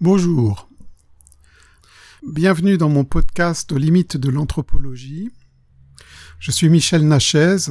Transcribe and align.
Bonjour. 0.00 0.68
Bienvenue 2.26 2.76
dans 2.76 2.88
mon 2.88 3.04
podcast 3.04 3.70
aux 3.70 3.78
limites 3.78 4.16
de 4.16 4.28
l'anthropologie. 4.28 5.30
Je 6.40 6.50
suis 6.50 6.68
Michel 6.68 7.06
Nachez. 7.06 7.70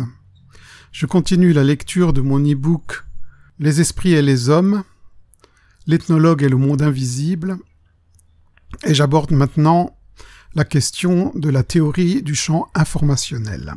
Je 0.94 1.06
continue 1.06 1.52
la 1.52 1.66
lecture 1.66 2.14
de 2.14 2.22
mon 2.22 2.40
e-book 2.40 3.04
Les 3.60 3.82
esprits 3.82 4.14
et 4.14 4.22
les 4.22 4.48
hommes, 4.48 4.84
l'ethnologue 5.86 6.44
et 6.44 6.50
le 6.50 6.56
monde 6.56 6.82
invisible, 6.82 7.58
et 8.86 8.94
j'aborde 8.94 9.32
maintenant 9.32 10.00
la 10.56 10.64
question 10.64 11.34
de 11.36 11.50
la 11.50 11.64
théorie 11.64 12.24
du 12.24 12.36
champ 12.36 12.70
informationnel. 12.74 13.76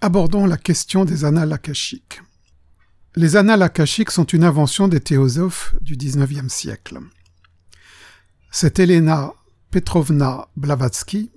Abordons 0.00 0.46
la 0.46 0.56
question 0.56 1.04
des 1.04 1.24
annales 1.24 1.52
akashiques. 1.52 2.22
Les 3.16 3.34
annales 3.34 3.62
akashiques 3.62 4.12
sont 4.12 4.24
une 4.24 4.44
invention 4.44 4.86
des 4.86 5.00
théosophes 5.00 5.74
du 5.80 5.96
XIXe 5.96 6.52
siècle. 6.52 7.00
C'est 8.52 8.78
Elena 8.78 9.32
Petrovna 9.70 10.48
Blavatsky 10.56 11.32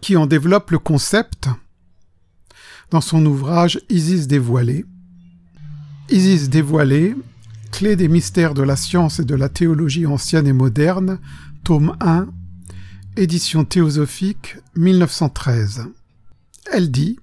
qui 0.00 0.16
en 0.16 0.26
développe 0.26 0.70
le 0.70 0.78
concept 0.78 1.48
dans 2.90 3.02
son 3.02 3.24
ouvrage 3.26 3.80
Isis 3.90 4.26
dévoilée. 4.26 4.86
Isis 6.08 6.48
dévoilée, 6.48 7.14
clé 7.72 7.96
des 7.96 8.08
mystères 8.08 8.54
de 8.54 8.62
la 8.62 8.76
science 8.76 9.18
et 9.18 9.24
de 9.24 9.34
la 9.34 9.50
théologie 9.50 10.06
ancienne 10.06 10.46
et 10.46 10.52
moderne, 10.52 11.18
tome 11.62 11.96
1, 12.00 12.28
édition 13.16 13.64
théosophique 13.64 14.56
1913. 14.76 15.88
Elle 16.72 16.90
dit 16.90 17.18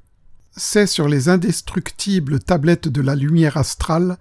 c'est 0.55 0.87
sur 0.87 1.07
les 1.07 1.29
indestructibles 1.29 2.39
tablettes 2.39 2.87
de 2.87 3.01
la 3.01 3.15
lumière 3.15 3.57
astrale 3.57 4.17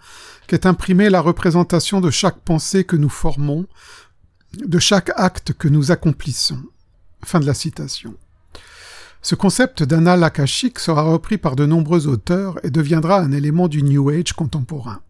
qu'est 0.47 0.67
imprimée 0.67 1.11
la 1.11 1.21
représentation 1.21 2.01
de 2.01 2.11
chaque 2.11 2.41
pensée 2.41 2.85
que 2.85 2.97
nous 2.97 3.09
formons, 3.09 3.67
de 4.55 4.79
chaque 4.79 5.11
acte 5.17 5.53
que 5.53 5.69
nous 5.69 5.91
accomplissons. 5.91 6.63
Fin 7.25 7.41
de 7.41 7.47
la 7.47 7.55
citation. 7.55 8.15
Ce 9.21 9.35
concept 9.35 9.85
d'anal 9.85 10.25
akashique 10.25 10.81
sera 10.81 11.03
repris 11.03 11.39
par 11.39 11.55
de 11.55 11.65
nombreux 11.65 12.09
auteurs 12.09 12.59
et 12.65 12.71
deviendra 12.71 13.21
un 13.21 13.31
élément 13.31 13.69
du 13.69 13.83
New 13.83 14.11
Age 14.11 14.33
contemporain. 14.33 15.01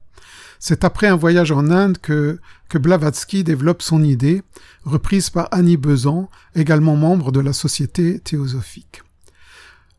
C'est 0.58 0.84
après 0.84 1.06
un 1.06 1.16
voyage 1.16 1.50
en 1.50 1.70
Inde 1.70 1.98
que, 1.98 2.38
que 2.68 2.78
Blavatsky 2.78 3.42
développe 3.42 3.82
son 3.82 4.02
idée, 4.02 4.42
reprise 4.84 5.30
par 5.30 5.48
Annie 5.50 5.78
Besant, 5.78 6.28
également 6.54 6.94
membre 6.94 7.32
de 7.32 7.40
la 7.40 7.52
Société 7.52 8.20
théosophique. 8.20 9.02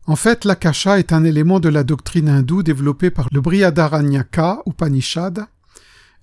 En 0.06 0.16
fait, 0.16 0.44
l'akasha 0.44 0.98
est 0.98 1.14
un 1.14 1.24
élément 1.24 1.60
de 1.60 1.70
la 1.70 1.82
doctrine 1.82 2.28
hindoue 2.28 2.62
développée 2.62 3.10
par 3.10 3.28
le 3.32 3.40
Brihadaranyaka 3.40 4.60
Upanishad 4.66 5.46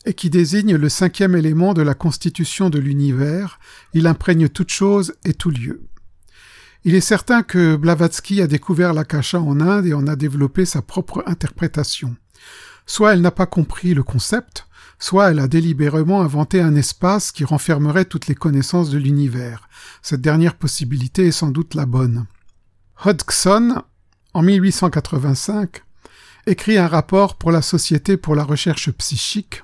et 0.05 0.13
qui 0.13 0.29
désigne 0.29 0.75
le 0.75 0.87
cinquième 0.87 1.35
élément 1.35 1.73
de 1.73 1.81
la 1.81 1.95
constitution 1.95 2.69
de 2.69 2.77
l'univers. 2.77 3.59
Il 3.93 4.05
imprègne 4.05 4.49
toute 4.49 4.69
chose 4.69 5.15
et 5.25 5.33
tout 5.33 5.49
lieu. 5.49 5.81
Il 6.83 6.93
est 6.93 7.01
certain 7.01 7.41
que 7.41 7.75
Blavatsky 7.75 8.41
a 8.41 8.47
découvert 8.47 8.93
l'akasha 8.93 9.39
en 9.39 9.59
Inde 9.59 9.87
et 9.87 9.93
en 9.93 10.07
a 10.07 10.15
développé 10.15 10.65
sa 10.65 10.83
propre 10.83 11.23
interprétation. 11.25 12.15
Soit 12.85 13.13
elle 13.13 13.21
n'a 13.21 13.31
pas 13.31 13.45
compris 13.47 13.93
le 13.95 14.03
concept, 14.03 14.67
soit 14.99 15.31
elle 15.31 15.39
a 15.39 15.47
délibérément 15.47 16.21
inventé 16.21 16.61
un 16.61 16.75
espace 16.75 17.31
qui 17.31 17.45
renfermerait 17.45 18.05
toutes 18.05 18.27
les 18.27 18.35
connaissances 18.35 18.91
de 18.91 18.99
l'univers. 18.99 19.69
Cette 20.03 20.21
dernière 20.21 20.55
possibilité 20.55 21.27
est 21.27 21.31
sans 21.31 21.49
doute 21.49 21.73
la 21.73 21.87
bonne. 21.87 22.25
Hodgson, 23.03 23.81
en 24.35 24.43
1885, 24.43 25.81
écrit 26.45 26.77
un 26.77 26.87
rapport 26.87 27.35
pour 27.35 27.51
la 27.51 27.63
Société 27.63 28.15
pour 28.15 28.35
la 28.35 28.43
recherche 28.43 28.91
psychique, 28.91 29.63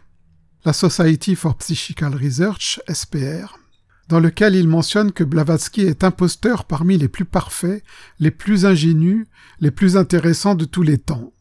la 0.66 0.74
Society 0.74 1.36
for 1.36 1.56
Psychical 1.58 2.16
Research, 2.16 2.82
SPR, 2.92 3.60
dans 4.08 4.20
lequel 4.20 4.56
il 4.56 4.68
mentionne 4.68 5.12
que 5.12 5.24
Blavatsky 5.24 5.82
est 5.82 6.04
imposteur 6.04 6.66
parmi 6.66 6.98
les 6.98 7.10
plus 7.10 7.26
parfaits, 7.26 7.84
les 8.20 8.32
plus 8.32 8.66
ingénus, 8.66 9.28
les 9.60 9.70
plus 9.70 9.98
intéressants 9.98 10.56
de 10.56 10.66
tous 10.66 10.82
les 10.82 10.98
temps. 10.98 11.32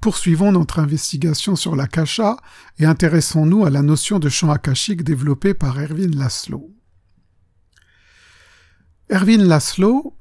Poursuivons 0.00 0.52
notre 0.52 0.78
investigation 0.78 1.56
sur 1.56 1.74
l'akasha 1.74 2.36
et 2.78 2.84
intéressons-nous 2.84 3.64
à 3.64 3.70
la 3.70 3.82
notion 3.82 4.20
de 4.20 4.28
champ 4.28 4.52
akashique 4.52 5.02
développée 5.02 5.54
par 5.54 5.76
Erwin 5.76 6.16
Laszlo. 6.16 6.72
Erwin 9.12 9.44
Laszlo 9.44 10.16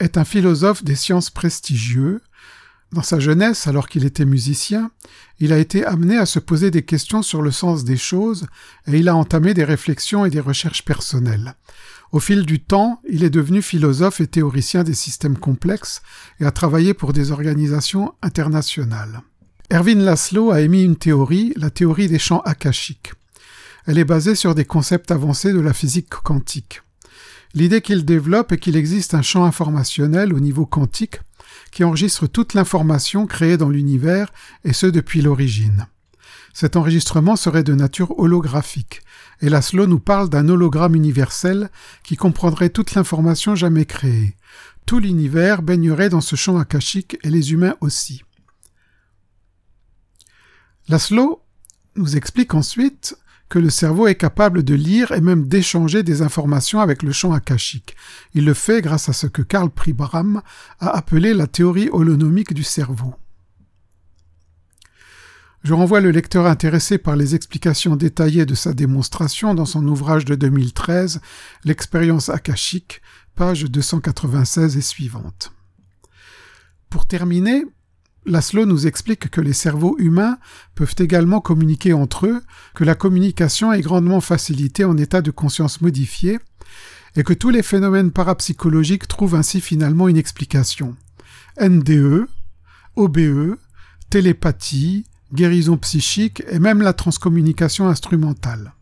est 0.00 0.18
un 0.18 0.24
philosophe 0.24 0.82
des 0.82 0.96
sciences 0.96 1.30
prestigieux, 1.30 2.20
dans 2.90 3.02
sa 3.02 3.20
jeunesse, 3.20 3.68
alors 3.68 3.88
qu'il 3.88 4.04
était 4.04 4.24
musicien, 4.24 4.90
il 5.38 5.52
a 5.52 5.58
été 5.58 5.86
amené 5.86 6.18
à 6.18 6.26
se 6.26 6.40
poser 6.40 6.72
des 6.72 6.82
questions 6.82 7.22
sur 7.22 7.40
le 7.40 7.52
sens 7.52 7.84
des 7.84 7.96
choses 7.96 8.48
et 8.88 8.98
il 8.98 9.08
a 9.08 9.14
entamé 9.14 9.54
des 9.54 9.62
réflexions 9.62 10.26
et 10.26 10.30
des 10.30 10.40
recherches 10.40 10.84
personnelles. 10.84 11.54
Au 12.10 12.18
fil 12.18 12.44
du 12.44 12.58
temps, 12.58 13.00
il 13.08 13.22
est 13.22 13.30
devenu 13.30 13.62
philosophe 13.62 14.20
et 14.20 14.26
théoricien 14.26 14.82
des 14.82 14.94
systèmes 14.94 15.38
complexes 15.38 16.02
et 16.40 16.44
a 16.44 16.50
travaillé 16.50 16.94
pour 16.94 17.12
des 17.12 17.30
organisations 17.30 18.12
internationales. 18.22 19.22
Erwin 19.72 20.02
Laszlo 20.02 20.50
a 20.50 20.62
émis 20.62 20.82
une 20.82 20.96
théorie, 20.96 21.54
la 21.56 21.70
théorie 21.70 22.08
des 22.08 22.18
champs 22.18 22.40
akashiques. 22.40 23.12
Elle 23.86 23.98
est 23.98 24.04
basée 24.04 24.34
sur 24.34 24.56
des 24.56 24.64
concepts 24.64 25.12
avancés 25.12 25.52
de 25.52 25.60
la 25.60 25.72
physique 25.72 26.10
quantique. 26.10 26.82
L'idée 27.54 27.82
qu'il 27.82 28.04
développe 28.04 28.52
est 28.52 28.58
qu'il 28.58 28.76
existe 28.76 29.14
un 29.14 29.22
champ 29.22 29.44
informationnel 29.44 30.32
au 30.32 30.40
niveau 30.40 30.64
quantique 30.64 31.20
qui 31.70 31.84
enregistre 31.84 32.26
toute 32.26 32.54
l'information 32.54 33.26
créée 33.26 33.56
dans 33.56 33.68
l'univers, 33.68 34.32
et 34.64 34.72
ce 34.72 34.86
depuis 34.86 35.22
l'origine. 35.22 35.86
Cet 36.54 36.76
enregistrement 36.76 37.36
serait 37.36 37.64
de 37.64 37.74
nature 37.74 38.18
holographique, 38.18 39.00
et 39.40 39.48
Laszlo 39.48 39.86
nous 39.86 39.98
parle 39.98 40.28
d'un 40.28 40.48
hologramme 40.48 40.94
universel 40.94 41.70
qui 42.04 42.16
comprendrait 42.16 42.68
toute 42.68 42.94
l'information 42.94 43.54
jamais 43.54 43.86
créée. 43.86 44.36
Tout 44.84 44.98
l'univers 44.98 45.62
baignerait 45.62 46.10
dans 46.10 46.20
ce 46.20 46.36
champ 46.36 46.58
akashique 46.58 47.16
et 47.22 47.30
les 47.30 47.52
humains 47.52 47.76
aussi. 47.80 48.22
Laszlo 50.88 51.42
nous 51.96 52.16
explique 52.16 52.54
ensuite 52.54 53.16
le 53.58 53.70
cerveau 53.70 54.06
est 54.06 54.14
capable 54.14 54.62
de 54.62 54.74
lire 54.74 55.12
et 55.12 55.20
même 55.20 55.46
d'échanger 55.46 56.02
des 56.02 56.22
informations 56.22 56.80
avec 56.80 57.02
le 57.02 57.12
champ 57.12 57.32
akashique. 57.32 57.96
Il 58.34 58.44
le 58.44 58.54
fait 58.54 58.82
grâce 58.82 59.08
à 59.08 59.12
ce 59.12 59.26
que 59.26 59.42
Karl 59.42 59.70
Pribram 59.70 60.42
a 60.80 60.90
appelé 60.90 61.34
la 61.34 61.46
théorie 61.46 61.88
holonomique 61.92 62.54
du 62.54 62.62
cerveau. 62.62 63.14
Je 65.64 65.74
renvoie 65.74 66.00
le 66.00 66.10
lecteur 66.10 66.46
intéressé 66.46 66.98
par 66.98 67.14
les 67.14 67.36
explications 67.36 67.94
détaillées 67.94 68.46
de 68.46 68.54
sa 68.54 68.72
démonstration 68.72 69.54
dans 69.54 69.64
son 69.64 69.86
ouvrage 69.86 70.24
de 70.24 70.34
2013, 70.34 71.20
L'expérience 71.64 72.30
akashique, 72.30 73.00
page 73.36 73.64
296 73.64 74.76
et 74.76 74.80
suivante. 74.80 75.52
Pour 76.90 77.06
terminer, 77.06 77.64
Laszlo 78.24 78.66
nous 78.66 78.86
explique 78.86 79.30
que 79.30 79.40
les 79.40 79.52
cerveaux 79.52 79.96
humains 79.98 80.38
peuvent 80.74 80.94
également 80.98 81.40
communiquer 81.40 81.92
entre 81.92 82.26
eux, 82.26 82.42
que 82.74 82.84
la 82.84 82.94
communication 82.94 83.72
est 83.72 83.80
grandement 83.80 84.20
facilitée 84.20 84.84
en 84.84 84.96
état 84.96 85.22
de 85.22 85.30
conscience 85.30 85.80
modifié, 85.80 86.38
et 87.16 87.24
que 87.24 87.32
tous 87.32 87.50
les 87.50 87.62
phénomènes 87.62 88.12
parapsychologiques 88.12 89.08
trouvent 89.08 89.34
ainsi 89.34 89.60
finalement 89.60 90.08
une 90.08 90.16
explication. 90.16 90.96
NDE, 91.60 92.26
OBE, 92.96 93.56
télépathie, 94.08 95.04
guérison 95.34 95.76
psychique 95.76 96.42
et 96.48 96.58
même 96.58 96.80
la 96.80 96.92
transcommunication 96.92 97.88
instrumentale. 97.88 98.74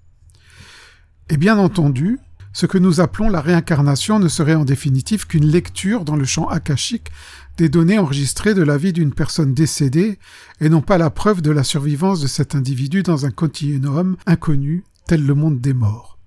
Et 1.28 1.36
bien 1.36 1.58
entendu, 1.58 2.18
ce 2.52 2.66
que 2.66 2.78
nous 2.78 3.00
appelons 3.00 3.28
la 3.28 3.40
réincarnation 3.40 4.18
ne 4.18 4.28
serait 4.28 4.54
en 4.54 4.64
définitive 4.64 5.26
qu'une 5.26 5.46
lecture 5.46 6.04
dans 6.04 6.16
le 6.16 6.24
champ 6.24 6.48
akashique 6.48 7.10
des 7.56 7.68
données 7.68 7.98
enregistrées 7.98 8.54
de 8.54 8.62
la 8.62 8.76
vie 8.76 8.92
d'une 8.92 9.12
personne 9.12 9.54
décédée 9.54 10.18
et 10.60 10.68
non 10.68 10.80
pas 10.80 10.98
la 10.98 11.10
preuve 11.10 11.42
de 11.42 11.50
la 11.50 11.64
survivance 11.64 12.20
de 12.20 12.26
cet 12.26 12.54
individu 12.54 13.02
dans 13.02 13.26
un 13.26 13.30
continuum 13.30 14.16
inconnu 14.26 14.84
tel 15.06 15.24
le 15.26 15.34
monde 15.34 15.60
des 15.60 15.74
morts. 15.74 16.18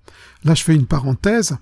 Là 0.44 0.54
je 0.54 0.62
fais 0.62 0.74
une 0.74 0.86
parenthèse 0.86 1.56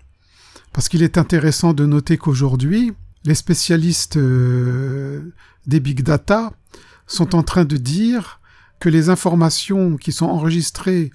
parce 0.73 0.88
qu'il 0.88 1.03
est 1.03 1.19
intéressant 1.19 1.73
de 1.73 1.87
noter 1.87 2.19
qu'aujourd'hui 2.19 2.93
les 3.25 3.35
spécialistes 3.35 4.17
euh, 4.17 5.32
des 5.67 5.81
big 5.81 6.03
data 6.03 6.53
sont 7.06 7.35
en 7.35 7.43
train 7.43 7.65
de 7.65 7.76
dire 7.76 8.41
que 8.81 8.88
les 8.88 9.11
informations 9.11 9.97
qui 9.97 10.12
sont 10.12 10.26
enregistrées 10.26 11.12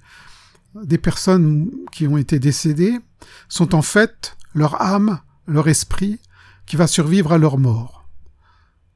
des 0.74 0.98
personnes 0.98 1.70
qui 1.92 2.06
ont 2.06 2.16
été 2.16 2.38
décédées 2.38 2.98
sont 3.48 3.74
en 3.74 3.82
fait 3.82 4.36
leur 4.54 4.80
âme, 4.80 5.20
leur 5.46 5.68
esprit, 5.68 6.18
qui 6.66 6.76
va 6.76 6.86
survivre 6.86 7.32
à 7.32 7.38
leur 7.38 7.58
mort. 7.58 7.97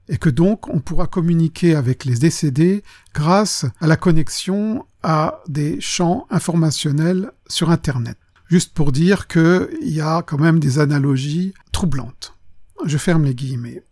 Et 0.08 0.18
que 0.18 0.30
donc 0.30 0.68
on 0.68 0.80
pourra 0.80 1.06
communiquer 1.06 1.74
avec 1.74 2.04
les 2.04 2.16
décédés 2.16 2.82
grâce 3.14 3.66
à 3.80 3.86
la 3.86 3.96
connexion 3.96 4.84
à 5.02 5.40
des 5.48 5.80
champs 5.80 6.26
informationnels 6.30 7.32
sur 7.48 7.70
Internet. 7.70 8.18
Juste 8.48 8.74
pour 8.74 8.92
dire 8.92 9.28
qu'il 9.28 9.68
y 9.82 10.00
a 10.00 10.22
quand 10.22 10.38
même 10.38 10.60
des 10.60 10.78
analogies 10.78 11.54
troublantes. 11.72 12.34
Je 12.84 12.98
ferme 12.98 13.24
les 13.24 13.34
guillemets. 13.34 13.82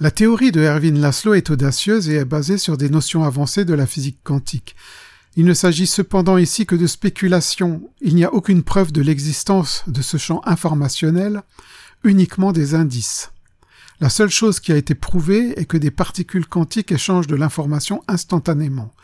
La 0.00 0.10
théorie 0.10 0.50
de 0.50 0.62
Erwin 0.62 0.98
Laszlo 0.98 1.34
est 1.34 1.50
audacieuse 1.50 2.08
et 2.08 2.14
est 2.14 2.24
basée 2.24 2.56
sur 2.56 2.78
des 2.78 2.88
notions 2.88 3.22
avancées 3.22 3.66
de 3.66 3.74
la 3.74 3.86
physique 3.86 4.18
quantique. 4.24 4.74
Il 5.36 5.44
ne 5.44 5.54
s'agit 5.54 5.86
cependant 5.86 6.38
ici 6.38 6.66
que 6.66 6.74
de 6.74 6.86
spéculation, 6.86 7.90
il 8.00 8.14
n'y 8.14 8.24
a 8.24 8.32
aucune 8.32 8.62
preuve 8.62 8.92
de 8.92 9.02
l'existence 9.02 9.84
de 9.86 10.02
ce 10.02 10.16
champ 10.16 10.40
informationnel, 10.44 11.42
uniquement 12.02 12.52
des 12.52 12.74
indices. 12.74 13.30
La 14.00 14.08
seule 14.08 14.30
chose 14.30 14.60
qui 14.60 14.72
a 14.72 14.76
été 14.76 14.94
prouvée 14.94 15.60
est 15.60 15.66
que 15.66 15.76
des 15.76 15.90
particules 15.90 16.46
quantiques 16.46 16.90
échangent 16.90 17.26
de 17.26 17.36
l'information 17.36 18.02
instantanément. 18.08 18.94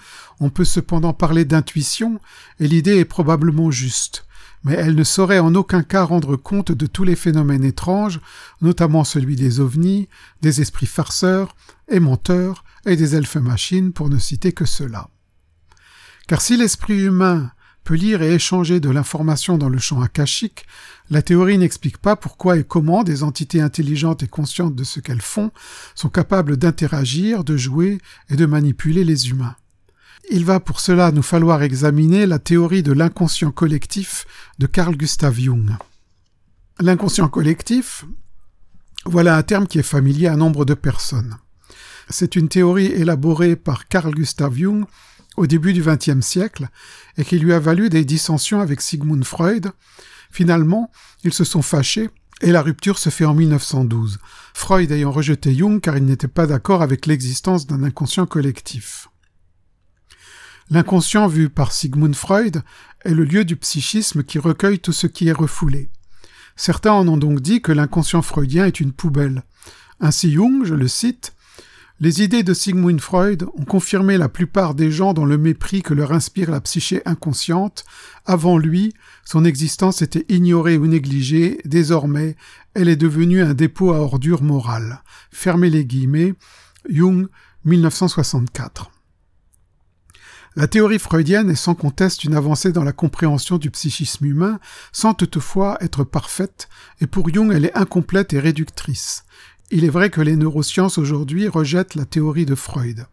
On 0.40 0.48
peut 0.48 0.64
cependant 0.64 1.12
parler 1.12 1.44
d'intuition, 1.44 2.18
et 2.60 2.66
l'idée 2.66 2.96
est 2.96 3.04
probablement 3.04 3.70
juste, 3.70 4.26
mais 4.64 4.72
elle 4.72 4.94
ne 4.94 5.04
saurait 5.04 5.38
en 5.38 5.54
aucun 5.54 5.82
cas 5.82 6.02
rendre 6.02 6.36
compte 6.36 6.72
de 6.72 6.86
tous 6.86 7.04
les 7.04 7.14
phénomènes 7.14 7.64
étranges, 7.64 8.20
notamment 8.62 9.04
celui 9.04 9.36
des 9.36 9.60
ovnis, 9.60 10.08
des 10.40 10.62
esprits 10.62 10.86
farceurs 10.86 11.54
et 11.88 12.00
menteurs, 12.00 12.64
et 12.86 12.96
des 12.96 13.16
elfes 13.16 13.36
machines, 13.36 13.92
pour 13.92 14.08
ne 14.08 14.18
citer 14.18 14.52
que 14.52 14.64
cela. 14.64 15.10
Car 16.26 16.40
si 16.40 16.56
l'esprit 16.56 17.02
humain 17.02 17.52
lire 17.94 18.22
et 18.22 18.34
échanger 18.34 18.80
de 18.80 18.90
l'information 18.90 19.58
dans 19.58 19.68
le 19.68 19.78
champ 19.78 20.00
akashique, 20.00 20.66
la 21.10 21.22
théorie 21.22 21.58
n'explique 21.58 21.98
pas 21.98 22.16
pourquoi 22.16 22.56
et 22.56 22.64
comment 22.64 23.04
des 23.04 23.22
entités 23.22 23.60
intelligentes 23.60 24.22
et 24.22 24.28
conscientes 24.28 24.74
de 24.74 24.84
ce 24.84 25.00
qu'elles 25.00 25.22
font 25.22 25.50
sont 25.94 26.08
capables 26.08 26.56
d'interagir, 26.56 27.44
de 27.44 27.56
jouer 27.56 27.98
et 28.28 28.36
de 28.36 28.46
manipuler 28.46 29.04
les 29.04 29.30
humains. 29.30 29.56
Il 30.30 30.44
va 30.44 30.58
pour 30.58 30.80
cela 30.80 31.12
nous 31.12 31.22
falloir 31.22 31.62
examiner 31.62 32.26
la 32.26 32.40
théorie 32.40 32.82
de 32.82 32.92
l'inconscient 32.92 33.52
collectif 33.52 34.26
de 34.58 34.66
Carl 34.66 34.96
Gustav 34.96 35.38
Jung. 35.38 35.76
L'inconscient 36.80 37.28
collectif, 37.28 38.04
voilà 39.04 39.36
un 39.36 39.42
terme 39.42 39.68
qui 39.68 39.78
est 39.78 39.84
familier 39.84 40.26
à 40.26 40.36
nombre 40.36 40.64
de 40.64 40.74
personnes. 40.74 41.36
C'est 42.10 42.36
une 42.36 42.48
théorie 42.48 42.86
élaborée 42.86 43.56
par 43.56 43.86
Carl 43.88 44.12
Gustav 44.12 44.56
Jung 44.56 44.84
au 45.36 45.46
début 45.46 45.72
du 45.72 45.82
XXe 45.82 46.24
siècle 46.24 46.68
et 47.16 47.24
qui 47.24 47.38
lui 47.38 47.52
a 47.52 47.58
valu 47.58 47.88
des 47.88 48.04
dissensions 48.04 48.60
avec 48.60 48.80
Sigmund 48.80 49.24
Freud. 49.24 49.70
Finalement, 50.30 50.90
ils 51.24 51.32
se 51.32 51.44
sont 51.44 51.62
fâchés 51.62 52.10
et 52.42 52.52
la 52.52 52.62
rupture 52.62 52.98
se 52.98 53.08
fait 53.08 53.24
en 53.24 53.34
1912, 53.34 54.18
Freud 54.52 54.90
ayant 54.90 55.10
rejeté 55.10 55.54
Jung 55.54 55.80
car 55.80 55.96
il 55.96 56.04
n'était 56.04 56.28
pas 56.28 56.46
d'accord 56.46 56.82
avec 56.82 57.06
l'existence 57.06 57.66
d'un 57.66 57.82
inconscient 57.82 58.26
collectif. 58.26 59.08
L'inconscient 60.68 61.28
vu 61.28 61.48
par 61.48 61.72
Sigmund 61.72 62.14
Freud 62.14 62.62
est 63.04 63.14
le 63.14 63.24
lieu 63.24 63.44
du 63.44 63.56
psychisme 63.56 64.24
qui 64.24 64.38
recueille 64.38 64.80
tout 64.80 64.92
ce 64.92 65.06
qui 65.06 65.28
est 65.28 65.32
refoulé. 65.32 65.90
Certains 66.56 66.92
en 66.92 67.06
ont 67.06 67.16
donc 67.16 67.40
dit 67.40 67.62
que 67.62 67.72
l'inconscient 67.72 68.22
freudien 68.22 68.66
est 68.66 68.80
une 68.80 68.92
poubelle. 68.92 69.44
Ainsi 70.00 70.32
Jung, 70.32 70.64
je 70.64 70.74
le 70.74 70.88
cite, 70.88 71.34
les 71.98 72.22
idées 72.22 72.42
de 72.42 72.52
Sigmund 72.52 73.00
Freud 73.00 73.46
ont 73.54 73.64
confirmé 73.64 74.18
la 74.18 74.28
plupart 74.28 74.74
des 74.74 74.90
gens 74.90 75.14
dans 75.14 75.24
le 75.24 75.38
mépris 75.38 75.82
que 75.82 75.94
leur 75.94 76.12
inspire 76.12 76.50
la 76.50 76.60
psyché 76.60 77.00
inconsciente. 77.06 77.84
Avant 78.26 78.58
lui, 78.58 78.92
son 79.24 79.46
existence 79.46 80.02
était 80.02 80.26
ignorée 80.28 80.76
ou 80.76 80.86
négligée, 80.86 81.58
désormais, 81.64 82.36
elle 82.74 82.90
est 82.90 82.96
devenue 82.96 83.40
un 83.40 83.54
dépôt 83.54 83.92
à 83.92 84.00
ordures 84.00 84.42
morales. 84.42 85.02
Fermez 85.30 85.70
les 85.70 85.86
guillemets. 85.86 86.34
Jung, 86.90 87.28
1964. 87.64 88.90
La 90.54 90.68
théorie 90.68 90.98
freudienne 90.98 91.50
est 91.50 91.54
sans 91.54 91.74
conteste 91.74 92.24
une 92.24 92.34
avancée 92.34 92.72
dans 92.72 92.84
la 92.84 92.92
compréhension 92.92 93.58
du 93.58 93.70
psychisme 93.70 94.24
humain, 94.24 94.58
sans 94.92 95.14
toutefois 95.14 95.76
être 95.80 96.04
parfaite, 96.04 96.68
et 97.00 97.06
pour 97.06 97.28
Jung 97.32 97.52
elle 97.52 97.66
est 97.66 97.76
incomplète 97.76 98.32
et 98.32 98.40
réductrice. 98.40 99.24
Il 99.70 99.84
est 99.84 99.90
vrai 99.90 100.10
que 100.10 100.20
les 100.20 100.36
neurosciences 100.36 100.96
aujourd'hui 100.96 101.48
rejettent 101.48 101.96
la 101.96 102.04
théorie 102.04 102.46
de 102.46 102.54
Freud. 102.54 103.06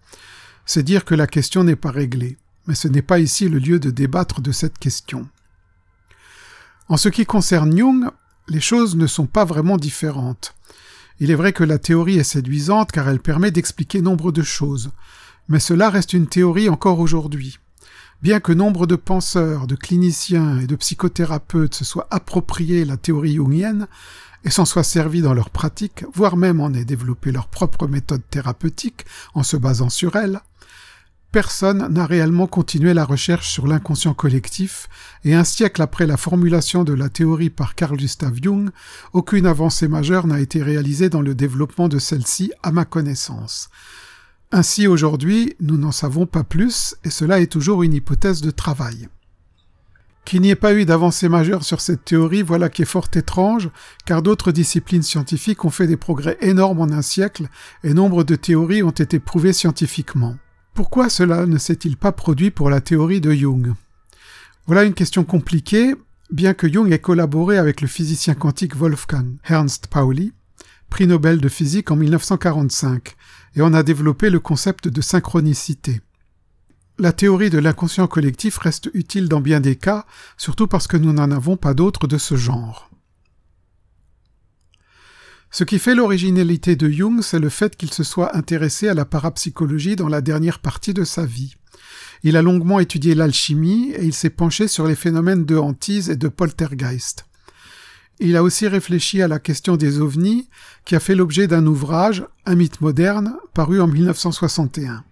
C'est 0.65 0.83
dire 0.83 1.03
que 1.03 1.15
la 1.15 1.25
question 1.25 1.63
n'est 1.63 1.75
pas 1.75 1.89
réglée, 1.89 2.37
mais 2.67 2.75
ce 2.75 2.87
n'est 2.87 3.01
pas 3.01 3.19
ici 3.19 3.49
le 3.49 3.57
lieu 3.57 3.79
de 3.79 3.89
débattre 3.89 4.39
de 4.39 4.51
cette 4.51 4.77
question. 4.77 5.27
En 6.89 6.97
ce 6.97 7.09
qui 7.09 7.25
concerne 7.25 7.75
Jung, 7.75 8.07
les 8.47 8.59
choses 8.59 8.95
ne 8.95 9.07
sont 9.07 9.25
pas 9.25 9.45
vraiment 9.45 9.77
différentes. 9.77 10.53
Il 11.19 11.31
est 11.31 11.35
vrai 11.35 11.53
que 11.53 11.63
la 11.63 11.79
théorie 11.79 12.19
est 12.19 12.23
séduisante 12.23 12.91
car 12.91 13.09
elle 13.09 13.19
permet 13.19 13.49
d'expliquer 13.51 14.01
nombre 14.01 14.31
de 14.31 14.43
choses, 14.43 14.91
mais 15.47 15.59
cela 15.59 15.89
reste 15.89 16.13
une 16.13 16.27
théorie 16.27 16.69
encore 16.69 16.99
aujourd'hui. 16.99 17.57
Bien 18.21 18.39
que 18.39 18.53
nombre 18.53 18.85
de 18.85 18.95
penseurs, 18.95 19.65
de 19.65 19.75
cliniciens 19.75 20.59
et 20.59 20.67
de 20.67 20.75
psychothérapeutes 20.75 21.75
se 21.75 21.83
soient 21.83 22.07
appropriés 22.11 22.85
la 22.85 22.95
théorie 22.95 23.35
jungienne, 23.35 23.87
et 24.43 24.49
s'en 24.49 24.65
soient 24.65 24.83
servis 24.83 25.21
dans 25.21 25.33
leur 25.33 25.49
pratique, 25.49 26.05
voire 26.13 26.37
même 26.37 26.59
en 26.59 26.73
aient 26.73 26.85
développé 26.85 27.31
leur 27.31 27.47
propre 27.47 27.87
méthode 27.87 28.21
thérapeutique 28.29 29.05
en 29.33 29.43
se 29.43 29.57
basant 29.57 29.89
sur 29.89 30.15
elle, 30.15 30.41
personne 31.33 31.87
n'a 31.91 32.05
réellement 32.05 32.45
continué 32.45 32.93
la 32.93 33.05
recherche 33.05 33.49
sur 33.49 33.65
l'inconscient 33.65 34.13
collectif, 34.13 34.87
et 35.25 35.33
un 35.33 35.43
siècle 35.43 35.81
après 35.81 36.05
la 36.05 36.15
formulation 36.15 36.83
de 36.83 36.93
la 36.93 37.09
théorie 37.09 37.49
par 37.49 37.73
Carl 37.73 37.97
Gustav 37.97 38.35
Jung, 38.41 38.69
aucune 39.13 39.47
avancée 39.47 39.87
majeure 39.87 40.27
n'a 40.27 40.39
été 40.39 40.61
réalisée 40.61 41.09
dans 41.09 41.21
le 41.21 41.33
développement 41.33 41.89
de 41.89 41.97
celle-ci 41.97 42.51
à 42.61 42.71
ma 42.71 42.85
connaissance. 42.85 43.69
Ainsi 44.51 44.85
aujourd'hui, 44.85 45.55
nous 45.59 45.77
n'en 45.77 45.91
savons 45.91 46.27
pas 46.27 46.43
plus, 46.43 46.95
et 47.03 47.09
cela 47.09 47.39
est 47.39 47.51
toujours 47.51 47.81
une 47.81 47.95
hypothèse 47.95 48.41
de 48.41 48.51
travail. 48.51 49.09
Qu'il 50.25 50.41
n'y 50.41 50.49
ait 50.49 50.55
pas 50.55 50.73
eu 50.73 50.85
d'avancée 50.85 51.27
majeure 51.27 51.63
sur 51.63 51.81
cette 51.81 52.05
théorie, 52.05 52.43
voilà 52.43 52.69
qui 52.69 52.81
est 52.81 52.85
fort 52.85 53.09
étrange, 53.13 53.69
car 54.05 54.21
d'autres 54.21 54.51
disciplines 54.51 55.03
scientifiques 55.03 55.65
ont 55.65 55.69
fait 55.69 55.87
des 55.87 55.97
progrès 55.97 56.37
énormes 56.41 56.79
en 56.79 56.91
un 56.91 57.01
siècle, 57.01 57.47
et 57.83 57.93
nombre 57.93 58.23
de 58.23 58.35
théories 58.35 58.83
ont 58.83 58.91
été 58.91 59.19
prouvées 59.19 59.53
scientifiquement. 59.53 60.37
Pourquoi 60.73 61.09
cela 61.09 61.45
ne 61.45 61.57
s'est-il 61.57 61.97
pas 61.97 62.11
produit 62.11 62.51
pour 62.51 62.69
la 62.69 62.81
théorie 62.81 63.21
de 63.21 63.31
Jung? 63.33 63.73
Voilà 64.65 64.85
une 64.85 64.93
question 64.93 65.25
compliquée, 65.25 65.93
bien 66.31 66.53
que 66.53 66.71
Jung 66.71 66.91
ait 66.91 66.99
collaboré 66.99 67.57
avec 67.57 67.81
le 67.81 67.87
physicien 67.87 68.33
quantique 68.33 68.75
Wolfgang 68.75 69.35
Ernst 69.47 69.87
Pauli, 69.87 70.33
prix 70.89 71.05
Nobel 71.05 71.41
de 71.41 71.49
physique 71.49 71.91
en 71.91 71.97
1945, 71.97 73.15
et 73.55 73.61
on 73.61 73.73
a 73.73 73.83
développé 73.83 74.29
le 74.29 74.39
concept 74.39 74.87
de 74.87 75.01
synchronicité. 75.01 76.01
La 76.99 77.11
théorie 77.11 77.49
de 77.49 77.57
l'inconscient 77.57 78.07
collectif 78.07 78.59
reste 78.59 78.89
utile 78.93 79.27
dans 79.27 79.41
bien 79.41 79.59
des 79.59 79.75
cas, 79.75 80.05
surtout 80.37 80.67
parce 80.67 80.85
que 80.85 80.97
nous 80.97 81.11
n'en 81.11 81.31
avons 81.31 81.57
pas 81.57 81.73
d'autres 81.73 82.05
de 82.05 82.19
ce 82.19 82.35
genre. 82.35 82.91
Ce 85.49 85.63
qui 85.63 85.79
fait 85.79 85.95
l'originalité 85.95 86.75
de 86.75 86.89
Jung, 86.89 87.21
c'est 87.21 87.39
le 87.39 87.49
fait 87.49 87.75
qu'il 87.75 87.91
se 87.91 88.03
soit 88.03 88.35
intéressé 88.35 88.89
à 88.89 88.93
la 88.93 89.05
parapsychologie 89.05 89.95
dans 89.95 90.07
la 90.07 90.21
dernière 90.21 90.59
partie 90.59 90.93
de 90.93 91.03
sa 91.03 91.25
vie. 91.25 91.55
Il 92.21 92.37
a 92.37 92.41
longuement 92.43 92.79
étudié 92.79 93.15
l'alchimie 93.15 93.91
et 93.91 94.03
il 94.03 94.13
s'est 94.13 94.29
penché 94.29 94.67
sur 94.67 94.87
les 94.87 94.95
phénomènes 94.95 95.45
de 95.45 95.57
hantise 95.57 96.09
et 96.09 96.15
de 96.15 96.27
poltergeist. 96.27 97.25
Il 98.19 98.37
a 98.37 98.43
aussi 98.43 98.67
réfléchi 98.67 99.21
à 99.21 99.27
la 99.27 99.39
question 99.39 99.77
des 99.77 99.99
ovnis, 99.99 100.47
qui 100.85 100.95
a 100.95 100.99
fait 100.99 101.15
l'objet 101.15 101.47
d'un 101.47 101.65
ouvrage, 101.65 102.23
Un 102.45 102.55
mythe 102.55 102.81
moderne, 102.81 103.35
paru 103.53 103.81
en 103.81 103.87
1961. 103.87 105.03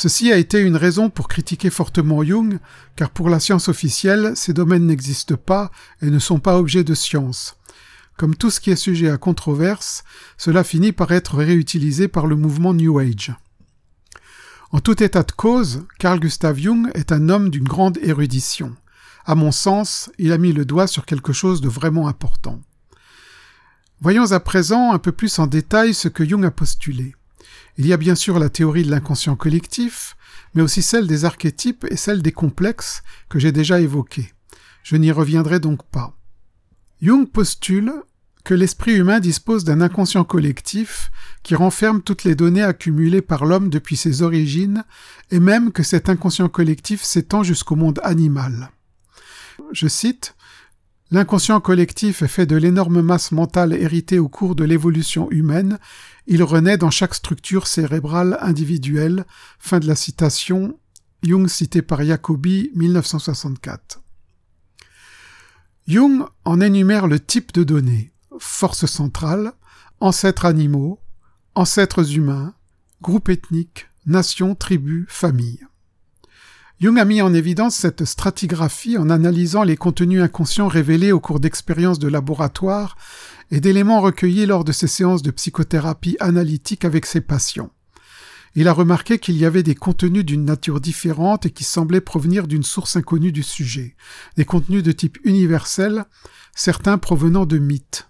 Ceci 0.00 0.30
a 0.30 0.36
été 0.36 0.60
une 0.60 0.76
raison 0.76 1.10
pour 1.10 1.26
critiquer 1.26 1.70
fortement 1.70 2.22
Jung, 2.22 2.60
car 2.94 3.10
pour 3.10 3.28
la 3.28 3.40
science 3.40 3.68
officielle, 3.68 4.30
ces 4.36 4.52
domaines 4.52 4.86
n'existent 4.86 5.34
pas 5.34 5.72
et 6.02 6.06
ne 6.08 6.20
sont 6.20 6.38
pas 6.38 6.56
objets 6.56 6.84
de 6.84 6.94
science. 6.94 7.56
Comme 8.16 8.36
tout 8.36 8.52
ce 8.52 8.60
qui 8.60 8.70
est 8.70 8.76
sujet 8.76 9.10
à 9.10 9.16
controverse, 9.16 10.04
cela 10.36 10.62
finit 10.62 10.92
par 10.92 11.10
être 11.10 11.38
réutilisé 11.38 12.06
par 12.06 12.28
le 12.28 12.36
mouvement 12.36 12.74
New 12.74 12.96
Age. 13.00 13.34
En 14.70 14.78
tout 14.78 15.02
état 15.02 15.24
de 15.24 15.32
cause, 15.32 15.84
Carl 15.98 16.20
Gustav 16.20 16.56
Jung 16.56 16.92
est 16.94 17.10
un 17.10 17.28
homme 17.28 17.50
d'une 17.50 17.66
grande 17.66 17.98
érudition. 18.00 18.76
À 19.26 19.34
mon 19.34 19.50
sens, 19.50 20.12
il 20.16 20.30
a 20.30 20.38
mis 20.38 20.52
le 20.52 20.64
doigt 20.64 20.86
sur 20.86 21.06
quelque 21.06 21.32
chose 21.32 21.60
de 21.60 21.68
vraiment 21.68 22.06
important. 22.06 22.60
Voyons 24.00 24.30
à 24.30 24.38
présent 24.38 24.92
un 24.92 25.00
peu 25.00 25.10
plus 25.10 25.40
en 25.40 25.48
détail 25.48 25.92
ce 25.92 26.06
que 26.06 26.24
Jung 26.24 26.44
a 26.44 26.52
postulé. 26.52 27.16
Il 27.78 27.86
y 27.86 27.92
a 27.92 27.96
bien 27.96 28.16
sûr 28.16 28.40
la 28.40 28.48
théorie 28.48 28.82
de 28.82 28.90
l'inconscient 28.90 29.36
collectif, 29.36 30.16
mais 30.52 30.62
aussi 30.62 30.82
celle 30.82 31.06
des 31.06 31.24
archétypes 31.24 31.86
et 31.88 31.96
celle 31.96 32.22
des 32.22 32.32
complexes 32.32 33.04
que 33.28 33.38
j'ai 33.38 33.52
déjà 33.52 33.80
évoquées. 33.80 34.32
Je 34.82 34.96
n'y 34.96 35.12
reviendrai 35.12 35.60
donc 35.60 35.84
pas. 35.84 36.18
Jung 37.00 37.30
postule 37.30 37.92
que 38.42 38.54
l'esprit 38.54 38.94
humain 38.96 39.20
dispose 39.20 39.62
d'un 39.62 39.80
inconscient 39.80 40.24
collectif 40.24 41.12
qui 41.44 41.54
renferme 41.54 42.02
toutes 42.02 42.24
les 42.24 42.34
données 42.34 42.64
accumulées 42.64 43.22
par 43.22 43.44
l'homme 43.44 43.70
depuis 43.70 43.96
ses 43.96 44.22
origines, 44.22 44.84
et 45.30 45.38
même 45.38 45.70
que 45.70 45.84
cet 45.84 46.08
inconscient 46.08 46.48
collectif 46.48 47.04
s'étend 47.04 47.44
jusqu'au 47.44 47.76
monde 47.76 48.00
animal. 48.02 48.70
Je 49.70 49.86
cite 49.86 50.34
L'inconscient 51.10 51.60
collectif 51.62 52.20
est 52.20 52.28
fait 52.28 52.44
de 52.44 52.56
l'énorme 52.56 53.00
masse 53.00 53.32
mentale 53.32 53.72
héritée 53.72 54.18
au 54.18 54.28
cours 54.28 54.54
de 54.54 54.64
l'évolution 54.64 55.30
humaine. 55.30 55.78
Il 56.26 56.42
renaît 56.42 56.76
dans 56.76 56.90
chaque 56.90 57.14
structure 57.14 57.66
cérébrale 57.66 58.36
individuelle. 58.42 59.24
Fin 59.58 59.80
de 59.80 59.86
la 59.86 59.94
citation. 59.94 60.78
Jung 61.22 61.48
cité 61.48 61.80
par 61.80 62.04
Jacobi, 62.04 62.70
1964. 62.74 64.02
Jung 65.86 66.26
en 66.44 66.60
énumère 66.60 67.06
le 67.06 67.18
type 67.18 67.52
de 67.54 67.64
données. 67.64 68.12
Force 68.38 68.84
centrale, 68.84 69.52
ancêtres 70.00 70.44
animaux, 70.44 71.00
ancêtres 71.54 72.14
humains, 72.16 72.54
groupe 73.00 73.30
ethnique, 73.30 73.86
nation, 74.04 74.54
tribu, 74.54 75.06
famille. 75.08 75.66
Jung 76.80 76.96
a 77.00 77.04
mis 77.04 77.20
en 77.22 77.34
évidence 77.34 77.74
cette 77.74 78.04
stratigraphie 78.04 78.98
en 78.98 79.10
analysant 79.10 79.64
les 79.64 79.76
contenus 79.76 80.22
inconscients 80.22 80.68
révélés 80.68 81.10
au 81.10 81.18
cours 81.18 81.40
d'expériences 81.40 81.98
de 81.98 82.06
laboratoire 82.06 82.96
et 83.50 83.58
d'éléments 83.58 84.00
recueillis 84.00 84.46
lors 84.46 84.62
de 84.62 84.70
ses 84.70 84.86
séances 84.86 85.22
de 85.22 85.32
psychothérapie 85.32 86.16
analytique 86.20 86.84
avec 86.84 87.04
ses 87.04 87.20
patients. 87.20 87.72
Il 88.54 88.68
a 88.68 88.72
remarqué 88.72 89.18
qu'il 89.18 89.36
y 89.36 89.44
avait 89.44 89.64
des 89.64 89.74
contenus 89.74 90.24
d'une 90.24 90.44
nature 90.44 90.80
différente 90.80 91.46
et 91.46 91.50
qui 91.50 91.64
semblaient 91.64 92.00
provenir 92.00 92.46
d'une 92.46 92.62
source 92.62 92.94
inconnue 92.94 93.32
du 93.32 93.42
sujet, 93.42 93.96
des 94.36 94.44
contenus 94.44 94.84
de 94.84 94.92
type 94.92 95.18
universel, 95.24 96.04
certains 96.54 96.96
provenant 96.96 97.44
de 97.44 97.58
mythes. 97.58 98.06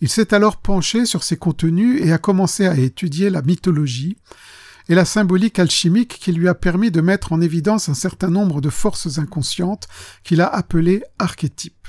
Il 0.00 0.08
s'est 0.08 0.32
alors 0.32 0.56
penché 0.56 1.04
sur 1.04 1.22
ces 1.22 1.36
contenus 1.36 2.00
et 2.02 2.10
a 2.10 2.16
commencé 2.16 2.66
à 2.66 2.74
étudier 2.78 3.28
la 3.28 3.42
mythologie 3.42 4.16
et 4.90 4.94
la 4.96 5.04
symbolique 5.04 5.60
alchimique 5.60 6.18
qui 6.20 6.32
lui 6.32 6.48
a 6.48 6.54
permis 6.54 6.90
de 6.90 7.00
mettre 7.00 7.32
en 7.32 7.40
évidence 7.40 7.88
un 7.88 7.94
certain 7.94 8.28
nombre 8.28 8.60
de 8.60 8.70
forces 8.70 9.18
inconscientes 9.18 9.86
qu'il 10.24 10.40
a 10.40 10.48
appelées 10.48 11.04
archétypes. 11.20 11.86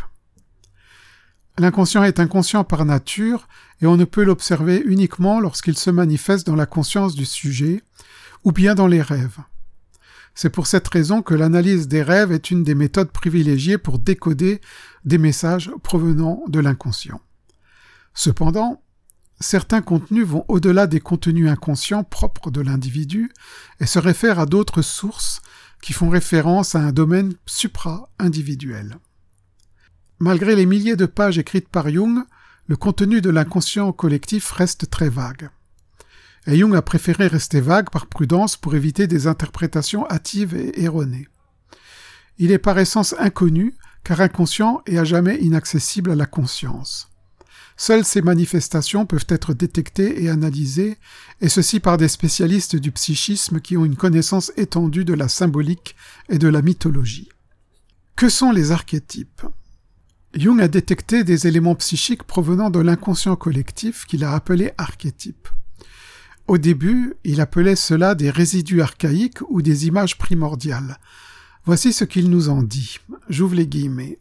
L'inconscient 1.57 2.03
est 2.03 2.19
inconscient 2.19 2.63
par 2.63 2.85
nature 2.85 3.47
et 3.81 3.87
on 3.87 3.97
ne 3.97 4.05
peut 4.05 4.23
l'observer 4.23 4.83
uniquement 4.85 5.39
lorsqu'il 5.39 5.75
se 5.75 5.89
manifeste 5.89 6.45
dans 6.45 6.55
la 6.55 6.67
conscience 6.67 7.15
du 7.15 7.25
sujet 7.25 7.81
ou 8.43 8.51
bien 8.51 8.75
dans 8.75 8.87
les 8.87 9.01
rêves. 9.01 9.39
C'est 10.35 10.51
pour 10.51 10.67
cette 10.67 10.87
raison 10.87 11.23
que 11.23 11.33
l'analyse 11.33 11.87
des 11.87 12.03
rêves 12.03 12.31
est 12.31 12.51
une 12.51 12.63
des 12.63 12.75
méthodes 12.75 13.11
privilégiées 13.11 13.79
pour 13.79 13.97
décoder 13.97 14.61
des 15.05 15.17
messages 15.17 15.71
provenant 15.81 16.43
de 16.47 16.59
l'inconscient. 16.59 17.19
Cependant, 18.13 18.83
certains 19.41 19.81
contenus 19.81 20.25
vont 20.25 20.45
au-delà 20.47 20.87
des 20.87 20.99
contenus 20.99 21.49
inconscients 21.49 22.03
propres 22.03 22.51
de 22.51 22.61
l'individu 22.61 23.31
et 23.79 23.85
se 23.85 23.99
réfèrent 23.99 24.39
à 24.39 24.45
d'autres 24.45 24.81
sources 24.81 25.41
qui 25.81 25.93
font 25.93 26.09
référence 26.09 26.75
à 26.75 26.79
un 26.79 26.91
domaine 26.91 27.33
supra-individuel. 27.45 28.97
Malgré 30.19 30.55
les 30.55 30.65
milliers 30.65 30.95
de 30.95 31.07
pages 31.07 31.39
écrites 31.39 31.67
par 31.67 31.89
Jung, 31.89 32.23
le 32.67 32.75
contenu 32.75 33.21
de 33.21 33.29
l'inconscient 33.29 33.91
collectif 33.91 34.51
reste 34.51 34.89
très 34.89 35.09
vague. 35.09 35.49
Et 36.47 36.57
Jung 36.57 36.75
a 36.75 36.81
préféré 36.81 37.27
rester 37.27 37.59
vague 37.59 37.89
par 37.89 38.07
prudence 38.07 38.55
pour 38.57 38.75
éviter 38.75 39.07
des 39.07 39.27
interprétations 39.27 40.07
hâtives 40.09 40.55
et 40.55 40.83
erronées. 40.83 41.27
Il 42.37 42.51
est 42.51 42.59
par 42.59 42.79
essence 42.79 43.13
inconnu, 43.19 43.75
car 44.03 44.21
inconscient 44.21 44.81
et 44.87 44.97
à 44.97 45.03
jamais 45.03 45.37
inaccessible 45.37 46.11
à 46.11 46.15
la 46.15 46.25
conscience. 46.25 47.10
Seules 47.83 48.05
ces 48.05 48.21
manifestations 48.21 49.07
peuvent 49.07 49.25
être 49.27 49.55
détectées 49.55 50.23
et 50.23 50.29
analysées, 50.29 50.99
et 51.41 51.49
ceci 51.49 51.79
par 51.79 51.97
des 51.97 52.09
spécialistes 52.09 52.75
du 52.75 52.91
psychisme 52.91 53.59
qui 53.59 53.75
ont 53.75 53.85
une 53.85 53.95
connaissance 53.95 54.51
étendue 54.55 55.03
de 55.03 55.15
la 55.15 55.27
symbolique 55.27 55.95
et 56.29 56.37
de 56.37 56.47
la 56.47 56.61
mythologie. 56.61 57.29
Que 58.15 58.29
sont 58.29 58.51
les 58.51 58.71
archétypes? 58.71 59.41
Jung 60.35 60.61
a 60.61 60.67
détecté 60.67 61.23
des 61.23 61.47
éléments 61.47 61.73
psychiques 61.73 62.21
provenant 62.21 62.69
de 62.69 62.77
l'inconscient 62.77 63.35
collectif 63.35 64.05
qu'il 64.05 64.23
a 64.25 64.33
appelés 64.35 64.73
archétypes. 64.77 65.49
Au 66.45 66.59
début, 66.59 67.15
il 67.23 67.41
appelait 67.41 67.75
cela 67.75 68.13
des 68.13 68.29
résidus 68.29 68.83
archaïques 68.83 69.41
ou 69.49 69.63
des 69.63 69.87
images 69.87 70.19
primordiales. 70.19 70.99
Voici 71.65 71.93
ce 71.93 72.03
qu'il 72.03 72.29
nous 72.29 72.47
en 72.47 72.61
dit. 72.61 72.99
J'ouvre 73.27 73.55
les 73.55 73.65
guillemets. 73.65 74.19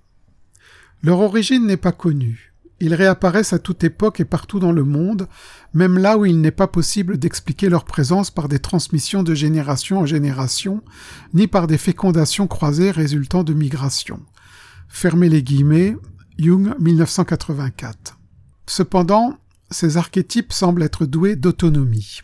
Leur 1.02 1.18
origine 1.18 1.66
n'est 1.66 1.76
pas 1.76 1.92
connue. 1.92 2.49
Ils 2.80 2.94
réapparaissent 2.94 3.52
à 3.52 3.58
toute 3.58 3.84
époque 3.84 4.20
et 4.20 4.24
partout 4.24 4.58
dans 4.58 4.72
le 4.72 4.84
monde, 4.84 5.28
même 5.74 5.98
là 5.98 6.16
où 6.16 6.24
il 6.24 6.40
n'est 6.40 6.50
pas 6.50 6.66
possible 6.66 7.18
d'expliquer 7.18 7.68
leur 7.68 7.84
présence 7.84 8.30
par 8.30 8.48
des 8.48 8.58
transmissions 8.58 9.22
de 9.22 9.34
génération 9.34 10.00
en 10.00 10.06
génération, 10.06 10.82
ni 11.34 11.46
par 11.46 11.66
des 11.66 11.76
fécondations 11.76 12.46
croisées 12.46 12.90
résultant 12.90 13.44
de 13.44 13.52
migrations. 13.52 14.20
Fermez 14.88 15.28
les 15.28 15.42
guillemets, 15.42 15.96
Jung 16.38 16.74
1984. 16.80 18.18
Cependant, 18.66 19.36
ces 19.70 19.98
archétypes 19.98 20.52
semblent 20.52 20.82
être 20.82 21.04
doués 21.04 21.36
d'autonomie. 21.36 22.22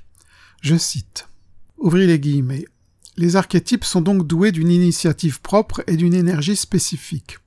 Je 0.63 0.77
cite. 0.77 1.29
Ouvrez 1.77 2.07
les 2.07 2.19
guillemets. 2.19 2.65
Les 3.19 3.37
archétypes 3.37 3.85
sont 3.85 4.01
donc 4.01 4.27
doués 4.27 4.53
d'une 4.53 4.71
initiative 4.71 5.43
propre 5.43 5.85
et 5.87 5.97
d'une 5.97 6.15
énergie 6.15 6.57
spécifique. 6.57 7.39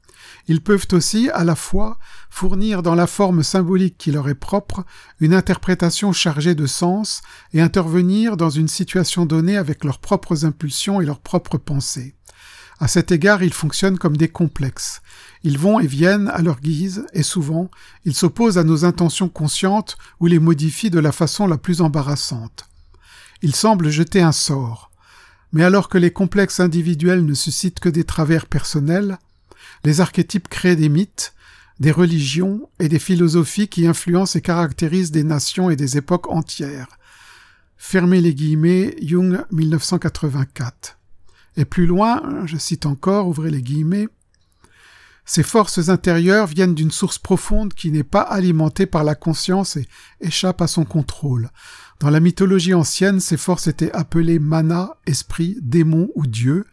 Ils 0.49 0.61
peuvent 0.61 0.87
aussi, 0.93 1.29
à 1.29 1.43
la 1.43 1.53
fois, 1.53 1.99
fournir 2.31 2.81
dans 2.81 2.95
la 2.95 3.05
forme 3.05 3.43
symbolique 3.43 3.99
qui 3.99 4.11
leur 4.11 4.27
est 4.29 4.33
propre 4.33 4.83
une 5.19 5.35
interprétation 5.35 6.11
chargée 6.11 6.55
de 6.55 6.65
sens 6.65 7.21
et 7.53 7.61
intervenir 7.61 8.35
dans 8.35 8.49
une 8.49 8.67
situation 8.67 9.27
donnée 9.27 9.57
avec 9.57 9.83
leurs 9.83 9.99
propres 9.99 10.45
impulsions 10.45 11.01
et 11.01 11.05
leurs 11.05 11.19
propres 11.19 11.59
pensées. 11.59 12.15
À 12.79 12.87
cet 12.87 13.11
égard, 13.11 13.43
ils 13.43 13.53
fonctionnent 13.53 13.99
comme 13.99 14.17
des 14.17 14.27
complexes. 14.27 15.03
Ils 15.43 15.59
vont 15.59 15.79
et 15.79 15.85
viennent 15.85 16.29
à 16.29 16.41
leur 16.41 16.61
guise, 16.61 17.05
et 17.13 17.23
souvent, 17.23 17.69
ils 18.03 18.15
s'opposent 18.15 18.57
à 18.57 18.63
nos 18.63 18.85
intentions 18.85 19.29
conscientes 19.29 19.97
ou 20.19 20.25
les 20.25 20.39
modifient 20.39 20.89
de 20.89 20.99
la 20.99 21.11
façon 21.11 21.45
la 21.45 21.59
plus 21.59 21.79
embarrassante. 21.79 22.65
Ils 23.43 23.55
semblent 23.55 23.91
jeter 23.91 24.23
un 24.23 24.31
sort. 24.31 24.89
Mais 25.53 25.63
alors 25.63 25.89
que 25.89 25.99
les 25.99 26.11
complexes 26.11 26.59
individuels 26.59 27.23
ne 27.23 27.35
suscitent 27.35 27.79
que 27.79 27.89
des 27.89 28.03
travers 28.03 28.47
personnels, 28.47 29.19
les 29.83 30.01
archétypes 30.01 30.47
créent 30.47 30.75
des 30.75 30.89
mythes, 30.89 31.33
des 31.79 31.91
religions 31.91 32.69
et 32.79 32.89
des 32.89 32.99
philosophies 32.99 33.67
qui 33.67 33.87
influencent 33.87 34.37
et 34.37 34.41
caractérisent 34.41 35.11
des 35.11 35.23
nations 35.23 35.69
et 35.69 35.75
des 35.75 35.97
époques 35.97 36.29
entières. 36.29 36.97
Fermez 37.77 38.19
les 38.19 38.35
guillemets, 38.35 38.95
Jung 39.01 39.45
1984. 39.51 40.97
Et 41.55 41.65
plus 41.65 41.85
loin, 41.85 42.45
je 42.45 42.57
cite 42.57 42.85
encore, 42.85 43.27
ouvrez 43.27 43.51
les 43.51 43.61
guillemets, 43.61 44.07
ces 45.31 45.43
forces 45.43 45.89
intérieures 45.89 46.47
viennent 46.47 46.73
d'une 46.73 46.89
source 46.89 47.19
profonde 47.19 47.75
qui 47.75 47.91
n'est 47.91 48.03
pas 48.03 48.23
alimentée 48.23 48.87
par 48.87 49.03
la 49.03 49.13
conscience 49.13 49.77
et 49.77 49.87
échappe 50.21 50.59
à 50.59 50.65
son 50.65 50.85
contrôle. 50.85 51.51
Dans 51.99 52.09
la 52.09 52.19
mythologie 52.19 52.73
ancienne, 52.73 53.19
ces 53.19 53.37
forces 53.37 53.67
étaient 53.67 53.91
appelées 53.91 54.39
mana, 54.39 54.97
esprit, 55.05 55.55
démon 55.61 56.09
ou 56.15 56.25
dieu. 56.25 56.65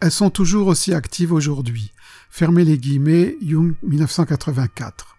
Elles 0.00 0.10
sont 0.10 0.28
toujours 0.28 0.66
aussi 0.66 0.92
actives 0.92 1.32
aujourd'hui. 1.32 1.92
Fermez 2.34 2.64
les 2.64 2.78
guillemets, 2.78 3.36
Jung 3.42 3.74
1984. 3.82 5.18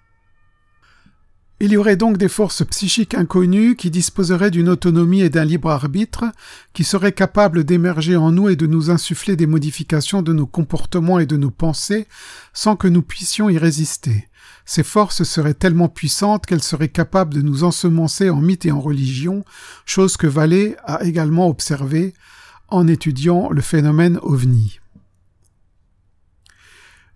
Il 1.59 1.71
y 1.71 1.77
aurait 1.77 1.95
donc 1.95 2.17
des 2.17 2.27
forces 2.27 2.65
psychiques 2.65 3.13
inconnues 3.13 3.75
qui 3.75 3.91
disposeraient 3.91 4.49
d'une 4.49 4.67
autonomie 4.67 5.21
et 5.21 5.29
d'un 5.29 5.45
libre 5.45 5.69
arbitre, 5.69 6.25
qui 6.73 6.83
seraient 6.83 7.11
capables 7.11 7.65
d'émerger 7.65 8.15
en 8.15 8.31
nous 8.31 8.49
et 8.49 8.55
de 8.55 8.65
nous 8.65 8.89
insuffler 8.89 9.35
des 9.35 9.45
modifications 9.45 10.23
de 10.23 10.33
nos 10.33 10.47
comportements 10.47 11.19
et 11.19 11.27
de 11.27 11.37
nos 11.37 11.51
pensées 11.51 12.07
sans 12.51 12.75
que 12.75 12.87
nous 12.87 13.03
puissions 13.03 13.47
y 13.47 13.59
résister. 13.59 14.27
Ces 14.65 14.81
forces 14.81 15.21
seraient 15.21 15.53
tellement 15.53 15.89
puissantes 15.89 16.47
qu'elles 16.47 16.63
seraient 16.63 16.89
capables 16.89 17.35
de 17.35 17.43
nous 17.43 17.63
ensemencer 17.63 18.31
en 18.31 18.41
mythes 18.41 18.65
et 18.65 18.71
en 18.71 18.81
religion, 18.81 19.45
chose 19.85 20.17
que 20.17 20.25
Vallée 20.25 20.77
a 20.83 21.03
également 21.03 21.47
observée 21.47 22.15
en 22.69 22.87
étudiant 22.87 23.51
le 23.51 23.61
phénomène 23.61 24.17
ovni. 24.23 24.79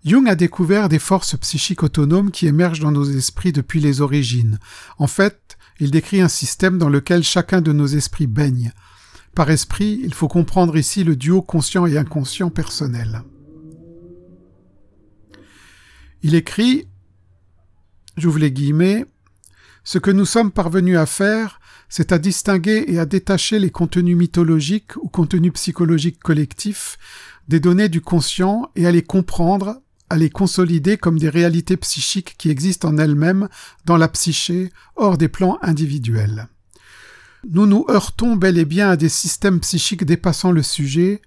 Jung 0.04 0.28
a 0.28 0.34
découvert 0.34 0.88
des 0.88 0.98
forces 0.98 1.36
psychiques 1.36 1.82
autonomes 1.82 2.30
qui 2.30 2.46
émergent 2.46 2.80
dans 2.80 2.92
nos 2.92 3.04
esprits 3.04 3.52
depuis 3.52 3.80
les 3.80 4.00
origines. 4.00 4.58
En 4.98 5.06
fait, 5.06 5.58
il 5.80 5.90
décrit 5.90 6.20
un 6.20 6.28
système 6.28 6.78
dans 6.78 6.88
lequel 6.88 7.22
chacun 7.22 7.60
de 7.60 7.72
nos 7.72 7.86
esprits 7.86 8.26
baigne. 8.26 8.72
Par 9.34 9.50
esprit, 9.50 10.00
il 10.02 10.14
faut 10.14 10.28
comprendre 10.28 10.76
ici 10.76 11.04
le 11.04 11.16
duo 11.16 11.42
conscient 11.42 11.86
et 11.86 11.98
inconscient 11.98 12.50
personnel. 12.50 13.22
Il 16.22 16.34
écrit, 16.34 16.88
j'ouvre 18.16 18.38
les 18.38 18.50
guillemets, 18.50 19.06
ce 19.84 19.98
que 19.98 20.10
nous 20.10 20.26
sommes 20.26 20.50
parvenus 20.50 20.98
à 20.98 21.06
faire, 21.06 21.60
c'est 21.88 22.12
à 22.12 22.18
distinguer 22.18 22.84
et 22.88 22.98
à 22.98 23.06
détacher 23.06 23.58
les 23.58 23.70
contenus 23.70 24.16
mythologiques 24.16 24.96
ou 24.96 25.08
contenus 25.08 25.52
psychologiques 25.54 26.20
collectifs 26.20 26.98
des 27.46 27.60
données 27.60 27.88
du 27.88 28.00
conscient 28.00 28.70
et 28.76 28.86
à 28.86 28.90
les 28.90 29.02
comprendre 29.02 29.80
à 30.10 30.16
les 30.16 30.30
consolider 30.30 30.96
comme 30.96 31.18
des 31.18 31.28
réalités 31.28 31.76
psychiques 31.76 32.36
qui 32.38 32.50
existent 32.50 32.88
en 32.88 32.98
elles-mêmes 32.98 33.48
dans 33.84 33.96
la 33.96 34.08
psyché, 34.08 34.70
hors 34.96 35.18
des 35.18 35.28
plans 35.28 35.58
individuels. 35.62 36.48
Nous 37.48 37.66
nous 37.66 37.86
heurtons 37.88 38.36
bel 38.36 38.58
et 38.58 38.64
bien 38.64 38.90
à 38.90 38.96
des 38.96 39.08
systèmes 39.08 39.60
psychiques 39.60 40.04
dépassant 40.04 40.50
le 40.50 40.62
sujet, 40.62 41.22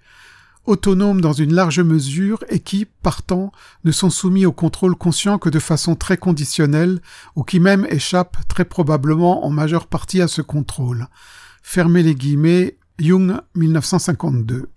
autonomes 0.64 1.20
dans 1.20 1.32
une 1.32 1.54
large 1.54 1.80
mesure 1.80 2.44
et 2.48 2.60
qui, 2.60 2.84
partant, 2.84 3.52
ne 3.84 3.92
sont 3.92 4.10
soumis 4.10 4.46
au 4.46 4.52
contrôle 4.52 4.94
conscient 4.94 5.38
que 5.38 5.48
de 5.48 5.58
façon 5.58 5.96
très 5.96 6.16
conditionnelle, 6.16 7.00
ou 7.34 7.42
qui 7.42 7.60
même 7.60 7.86
échappent 7.90 8.36
très 8.48 8.64
probablement 8.64 9.44
en 9.44 9.50
majeure 9.50 9.86
partie 9.86 10.20
à 10.20 10.28
ce 10.28 10.42
contrôle. 10.42 11.08
Fermez 11.62 12.02
les 12.02 12.14
guillemets, 12.14 12.78
Jung 12.98 13.40
1952. 13.56 14.68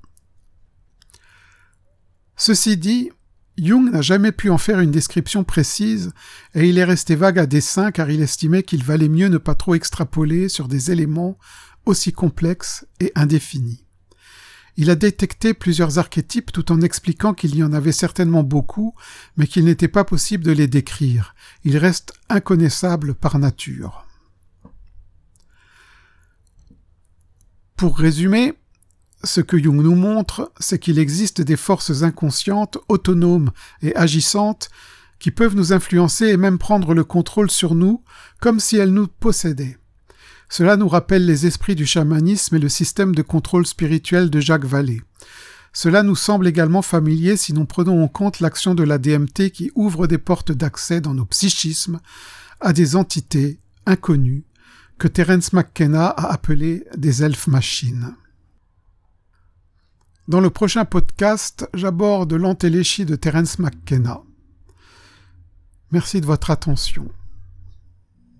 Ceci 2.38 2.77
dit, 2.77 3.12
Jung 3.57 3.89
n'a 3.89 4.01
jamais 4.01 4.31
pu 4.31 4.50
en 4.50 4.57
faire 4.57 4.81
une 4.81 4.91
description 4.91 5.43
précise, 5.43 6.12
et 6.53 6.67
il 6.67 6.77
est 6.77 6.83
resté 6.83 7.15
vague 7.15 7.39
à 7.39 7.45
dessein 7.45 7.91
car 7.91 8.09
il 8.09 8.21
estimait 8.21 8.63
qu'il 8.63 8.83
valait 8.83 9.09
mieux 9.09 9.29
ne 9.29 9.38
pas 9.38 9.55
trop 9.55 9.75
extrapoler 9.75 10.50
sur 10.50 10.67
des 10.67 10.91
éléments 10.91 11.38
aussi 11.85 12.12
complexes 12.12 12.85
et 13.00 13.12
indéfinis. 13.15 13.85
Il 14.77 14.89
a 14.89 14.95
détecté 14.95 15.53
plusieurs 15.53 16.00
archétypes 16.00 16.51
tout 16.51 16.69
en 16.71 16.81
expliquant 16.81 17.33
qu'il 17.33 17.55
y 17.55 17.63
en 17.63 17.71
avait 17.71 17.93
certainement 17.93 18.43
beaucoup, 18.43 18.93
mais 19.38 19.47
qu'il 19.47 19.63
n'était 19.63 19.88
pas 19.88 20.03
possible 20.03 20.43
de 20.43 20.51
les 20.51 20.67
décrire. 20.67 21.33
Ils 21.63 21.77
restent 21.77 22.13
inconnaissables 22.27 23.15
par 23.15 23.39
nature. 23.39 24.05
Pour 27.77 27.97
résumer, 27.97 28.53
ce 29.24 29.41
que 29.41 29.57
Jung 29.57 29.81
nous 29.81 29.95
montre, 29.95 30.51
c'est 30.60 30.79
qu'il 30.79 31.00
existe 31.00 31.41
des 31.41 31.55
forces 31.55 32.03
inconscientes, 32.03 32.77
autonomes 32.89 33.51
et 33.81 33.95
agissantes 33.95 34.69
qui 35.19 35.31
peuvent 35.31 35.55
nous 35.55 35.74
influencer 35.74 36.27
et 36.27 36.38
même 36.38 36.57
prendre 36.57 36.93
le 36.93 37.03
contrôle 37.03 37.50
sur 37.50 37.74
nous, 37.75 38.03
comme 38.39 38.60
si 38.60 38.77
elles 38.77 38.93
nous 38.93 39.07
possédaient. 39.07 39.77
Cela 40.50 40.77
nous 40.77 40.88
rappelle 40.88 41.25
les 41.25 41.48
esprits 41.48 41.75
du 41.75 41.86
chamanisme 41.86 42.55
et 42.55 42.60
le 42.60 42.69
système 42.69 43.15
de 43.15 43.22
contrôle 43.22 43.65
spirituel 43.65 44.29
de 44.29 44.39
Jacques 44.39 44.65
Vallée. 44.65 45.01
Cela 45.74 46.03
nous 46.03 46.15
semble 46.15 46.48
également 46.48 46.81
familier 46.81 47.36
si 47.36 47.51
nous 47.51 47.65
prenons 47.65 48.03
en 48.03 48.07
compte 48.07 48.39
l'action 48.39 48.75
de 48.75 48.84
la 48.84 48.98
DMT 48.98 49.50
qui 49.51 49.72
ouvre 49.75 50.07
des 50.07 50.17
portes 50.17 50.51
d'accès 50.51 51.01
dans 51.01 51.13
nos 51.13 51.25
psychismes 51.25 52.00
à 52.62 52.72
des 52.72 52.95
entités 52.95 53.60
inconnues 53.86 54.45
que 54.98 55.07
Terence 55.07 55.51
McKenna 55.51 56.07
a 56.07 56.31
appelées 56.31 56.86
des 56.95 57.24
elfes 57.24 57.48
machines. 57.48 58.15
Dans 60.27 60.39
le 60.39 60.50
prochain 60.50 60.86
podcast, 60.86 61.70
j'aborde 61.75 62.34
l'antéléchie 62.34 63.05
de 63.05 63.15
Terence 63.15 63.60
McKenna. 63.60 64.24
Merci 65.91 66.20
de 66.20 66.25
votre 66.25 66.50
attention. 66.50 67.08